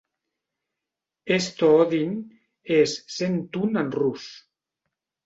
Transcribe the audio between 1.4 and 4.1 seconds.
"Sto Odin" és "cent un" en